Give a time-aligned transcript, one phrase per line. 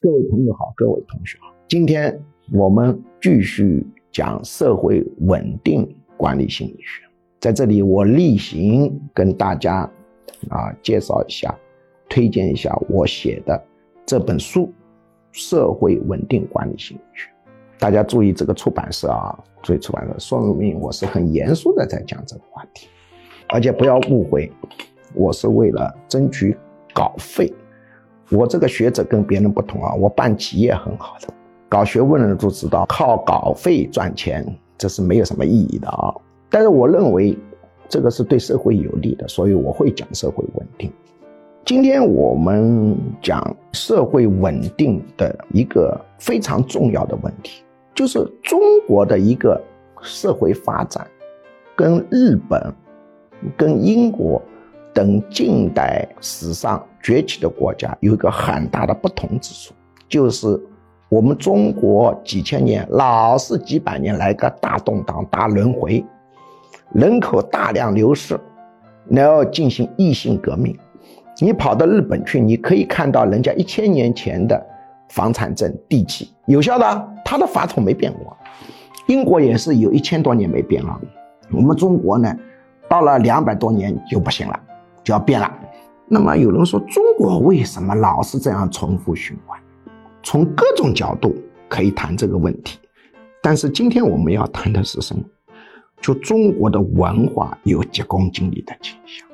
[0.00, 2.16] 各位朋友好，各位同学好，今天
[2.52, 7.02] 我们继续讲社会稳定管理心理学。
[7.40, 9.78] 在这里，我例行跟大家
[10.50, 11.52] 啊介绍一下，
[12.08, 13.60] 推荐一下我写的
[14.06, 14.66] 这本书
[15.32, 17.28] 《社会稳定管理心理学》。
[17.80, 22.86] 大家注意这个出版社啊，注意出版社，说明我是很严肃的在讲这个话题，
[23.48, 24.48] 而且不要误会，
[25.12, 26.56] 我是为了争取
[26.94, 27.52] 稿费。
[28.30, 31.28] 我这个学者跟别人不同啊，我办企业很好的，
[31.68, 34.46] 搞学问的人都知道，靠稿费赚钱
[34.76, 36.14] 这是没有什么意义的啊。
[36.50, 37.36] 但是我认为
[37.88, 40.92] 这个是对社会有利的，所以我会讲社会稳定。
[41.64, 47.62] 今天我们讲社会稳定的一个非常重要的问题，
[47.94, 49.58] 就是中国的一个
[50.02, 51.06] 社会发展，
[51.74, 52.74] 跟日本、
[53.56, 54.42] 跟英国。
[54.98, 59.72] 等近代史上崛起的国家有一个很大的不同之处，
[60.08, 60.60] 就是
[61.08, 66.04] 我们中国几千年老是几百年来个大动荡、大轮回，
[66.92, 68.36] 人口大量流失，
[69.08, 70.76] 然后进行异性革命。
[71.40, 74.60] 你跑到日本去，你可以看到人家一千年前的
[75.10, 78.36] 房产证、地契有效的，他的法统没变过。
[79.06, 81.00] 英国也是有一千多年没变了，
[81.52, 82.36] 我们中国呢，
[82.88, 84.60] 到了两百多年就不行了。
[85.08, 85.50] 就要变了。
[86.06, 89.58] 那么有人说，中国为什么老是这样重复循环？
[90.22, 91.34] 从各种角度
[91.66, 92.78] 可以谈这个问题。
[93.42, 95.22] 但是今天我们要谈的是什么？
[96.02, 99.26] 就中国的文化有急功近利的倾向。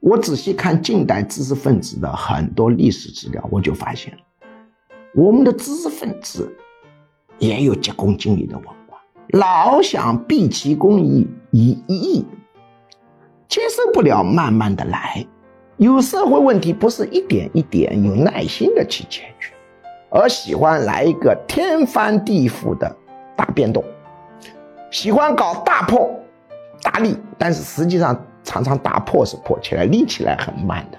[0.00, 4.12] 我仔细看近代知识分子的很多历史资料，我就发现，
[5.14, 6.52] 我们的知识分子
[7.38, 12.26] 也有急功近利的文化，老想毕其功于一役。
[13.48, 15.26] 接受不了慢慢的来，
[15.78, 19.54] 有社会问题不是一点一点有耐心的去解决，
[20.10, 22.94] 而喜欢来一个天翻地覆的
[23.34, 23.82] 大变动，
[24.90, 26.10] 喜欢搞大破
[26.82, 30.98] 大立，但是实际上常常大破是破起来，立起来很慢的，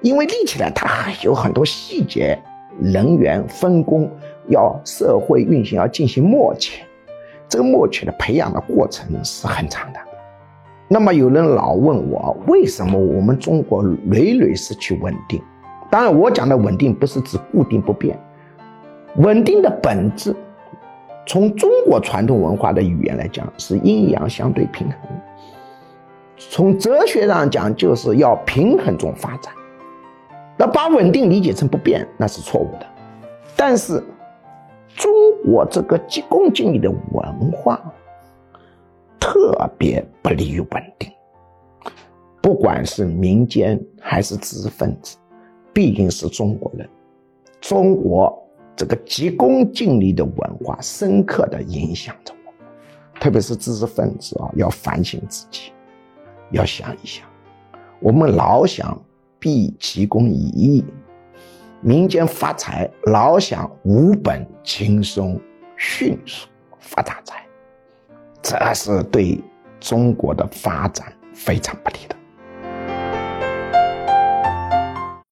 [0.00, 2.40] 因为立起来它还有很多细节，
[2.80, 4.08] 人员分工
[4.46, 6.82] 要社会运行要进行默契，
[7.48, 9.98] 这个默契的培养的过程是很长的。
[10.90, 15.42] 那么有人老问我，为什么我们中国屡屡失去稳定？
[15.90, 18.18] 当然，我讲的稳定不是指固定不变，
[19.16, 20.34] 稳定的本质，
[21.26, 24.96] 从中国传统文化的语言来讲，是阴阳相对平衡。
[26.38, 29.52] 从哲学上讲，就是要平衡中发展。
[30.56, 32.86] 那把稳定理解成不变，那是错误的。
[33.54, 34.02] 但是，
[34.94, 35.12] 中
[35.44, 37.78] 国这个急功近利的文化。
[39.18, 41.10] 特别不利于稳定，
[42.40, 45.16] 不管是民间还是知识分子，
[45.72, 46.88] 毕竟是中国人。
[47.60, 48.36] 中国
[48.76, 52.70] 这个急功近利的文化，深刻的影响着我们，
[53.20, 55.72] 特别是知识分子啊，要反省自己，
[56.52, 57.26] 要想一想，
[58.00, 58.96] 我们老想
[59.40, 60.84] 毕其功于一役，
[61.80, 65.38] 民间发财老想无本轻松
[65.76, 66.48] 迅速
[66.78, 67.37] 发大财。
[68.48, 69.38] 这是对
[69.78, 72.17] 中国的发展非常不利的。